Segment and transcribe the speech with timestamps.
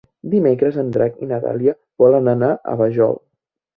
[0.29, 3.19] Dimecres en Drac i na Dàlia volen anar a la Vajol.